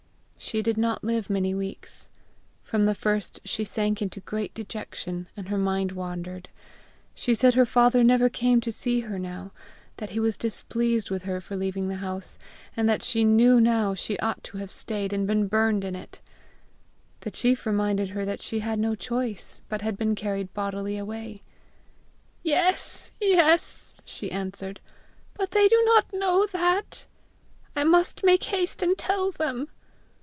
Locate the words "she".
0.43-0.63, 3.45-3.63, 7.13-7.35, 13.03-13.23, 13.93-14.17, 18.41-18.59, 24.03-24.31